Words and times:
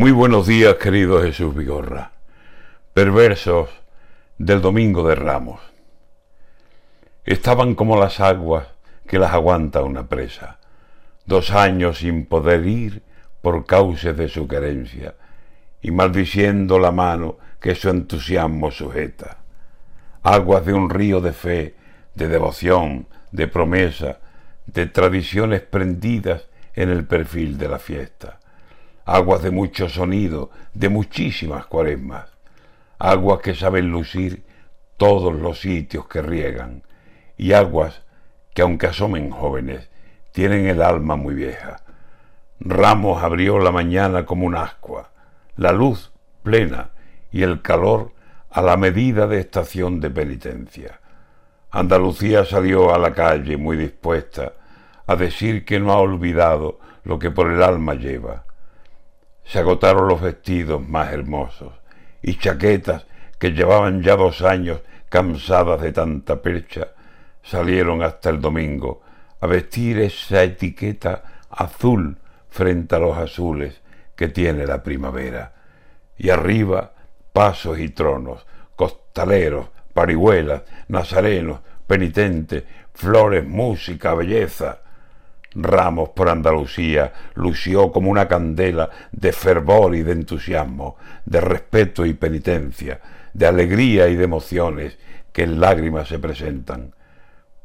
Muy 0.00 0.12
buenos 0.12 0.46
días, 0.46 0.76
querido 0.76 1.20
Jesús 1.20 1.54
Vigorra. 1.54 2.12
Perversos 2.94 3.68
del 4.38 4.62
Domingo 4.62 5.06
de 5.06 5.14
Ramos. 5.14 5.60
Estaban 7.26 7.74
como 7.74 8.00
las 8.00 8.18
aguas 8.18 8.66
que 9.06 9.18
las 9.18 9.34
aguanta 9.34 9.82
una 9.82 10.08
presa, 10.08 10.58
dos 11.26 11.50
años 11.50 11.98
sin 11.98 12.24
poder 12.24 12.66
ir 12.66 13.02
por 13.42 13.66
causa 13.66 14.14
de 14.14 14.28
su 14.28 14.48
querencia, 14.48 15.16
y 15.82 15.90
maldiciendo 15.90 16.78
la 16.78 16.92
mano 16.92 17.36
que 17.60 17.74
su 17.74 17.90
entusiasmo 17.90 18.70
sujeta. 18.70 19.36
Aguas 20.22 20.64
de 20.64 20.72
un 20.72 20.88
río 20.88 21.20
de 21.20 21.34
fe, 21.34 21.74
de 22.14 22.26
devoción, 22.26 23.06
de 23.32 23.48
promesa, 23.48 24.18
de 24.64 24.86
tradiciones 24.86 25.60
prendidas 25.60 26.48
en 26.72 26.88
el 26.88 27.04
perfil 27.04 27.58
de 27.58 27.68
la 27.68 27.78
fiesta 27.78 28.40
aguas 29.04 29.42
de 29.42 29.50
mucho 29.50 29.88
sonido, 29.88 30.50
de 30.74 30.88
muchísimas 30.88 31.66
cuaresmas, 31.66 32.30
aguas 32.98 33.40
que 33.40 33.54
saben 33.54 33.90
lucir 33.90 34.44
todos 34.96 35.34
los 35.34 35.60
sitios 35.60 36.06
que 36.06 36.22
riegan, 36.22 36.82
y 37.36 37.52
aguas 37.52 38.02
que 38.54 38.62
aunque 38.62 38.88
asomen 38.88 39.30
jóvenes, 39.30 39.90
tienen 40.32 40.66
el 40.66 40.82
alma 40.82 41.16
muy 41.16 41.34
vieja. 41.34 41.82
Ramos 42.60 43.22
abrió 43.22 43.58
la 43.58 43.72
mañana 43.72 44.26
como 44.26 44.46
un 44.46 44.56
ascua, 44.56 45.10
la 45.56 45.72
luz 45.72 46.12
plena 46.42 46.90
y 47.32 47.42
el 47.42 47.62
calor 47.62 48.12
a 48.50 48.62
la 48.62 48.76
medida 48.76 49.26
de 49.26 49.40
estación 49.40 50.00
de 50.00 50.10
penitencia. 50.10 51.00
Andalucía 51.70 52.44
salió 52.44 52.94
a 52.94 52.98
la 52.98 53.12
calle 53.12 53.56
muy 53.56 53.76
dispuesta 53.76 54.54
a 55.06 55.16
decir 55.16 55.64
que 55.64 55.80
no 55.80 55.92
ha 55.92 55.98
olvidado 55.98 56.80
lo 57.04 57.18
que 57.18 57.30
por 57.30 57.50
el 57.50 57.62
alma 57.62 57.94
lleva, 57.94 58.44
se 59.44 59.58
agotaron 59.58 60.08
los 60.08 60.20
vestidos 60.20 60.86
más 60.86 61.12
hermosos 61.12 61.72
y 62.22 62.36
chaquetas 62.36 63.06
que 63.38 63.50
llevaban 63.50 64.02
ya 64.02 64.16
dos 64.16 64.42
años 64.42 64.80
cansadas 65.08 65.80
de 65.80 65.92
tanta 65.92 66.40
percha, 66.40 66.88
salieron 67.42 68.02
hasta 68.02 68.30
el 68.30 68.40
domingo 68.40 69.02
a 69.40 69.46
vestir 69.46 69.98
esa 69.98 70.42
etiqueta 70.42 71.22
azul 71.50 72.16
frente 72.48 72.96
a 72.96 72.98
los 72.98 73.16
azules 73.16 73.80
que 74.14 74.28
tiene 74.28 74.66
la 74.66 74.82
primavera. 74.82 75.52
Y 76.18 76.30
arriba 76.30 76.92
pasos 77.32 77.78
y 77.78 77.88
tronos, 77.88 78.46
costaleros, 78.76 79.68
parihuelas, 79.94 80.62
nazarenos, 80.88 81.60
penitentes, 81.86 82.64
flores, 82.92 83.46
música, 83.46 84.14
belleza, 84.14 84.80
Ramos 85.54 86.10
por 86.10 86.28
Andalucía 86.28 87.12
lució 87.34 87.90
como 87.90 88.10
una 88.10 88.28
candela 88.28 88.88
de 89.10 89.32
fervor 89.32 89.96
y 89.96 90.02
de 90.02 90.12
entusiasmo, 90.12 90.96
de 91.24 91.40
respeto 91.40 92.06
y 92.06 92.14
penitencia, 92.14 93.00
de 93.32 93.46
alegría 93.46 94.08
y 94.08 94.14
de 94.14 94.24
emociones 94.24 94.98
que 95.32 95.42
en 95.42 95.60
lágrimas 95.60 96.08
se 96.08 96.20
presentan. 96.20 96.94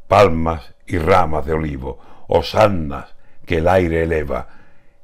Palmas 0.07 0.73
y 0.87 0.97
ramas 0.97 1.45
de 1.45 1.53
olivo, 1.53 1.99
osannas 2.27 3.13
que 3.45 3.57
el 3.57 3.67
aire 3.67 4.03
eleva, 4.03 4.47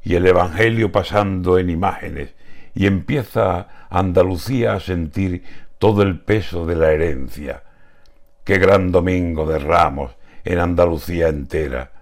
y 0.04 0.16
el 0.16 0.26
Evangelio 0.26 0.92
pasando 0.92 1.60
en 1.60 1.70
imágenes, 1.70 2.34
y 2.74 2.88
empieza 2.88 3.68
Andalucía 3.92 4.74
a 4.74 4.80
sentir 4.80 5.44
todo 5.78 6.02
el 6.02 6.20
peso 6.20 6.66
de 6.66 6.76
la 6.76 6.92
herencia. 6.92 7.62
Qué 8.44 8.58
gran 8.58 8.92
domingo 8.92 9.46
de 9.46 9.60
ramos 9.60 10.16
en 10.44 10.58
Andalucía 10.58 11.28
entera 11.28 12.01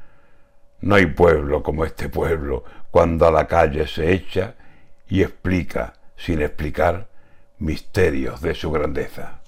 no 0.82 0.96
hay 0.96 1.08
pueblo 1.08 1.64
como 1.64 1.86
este 1.86 2.10
pueblo 2.10 2.64
cuando 2.92 3.28
a 3.28 3.32
la 3.32 3.48
calle 3.48 3.88
se 3.88 4.12
echa 4.12 4.56
y 5.08 5.22
explica, 5.22 5.94
sin 6.16 6.42
explicar, 6.42 7.08
misterios 7.58 8.42
de 8.42 8.56
su 8.56 8.72
grandeza. 8.72 9.39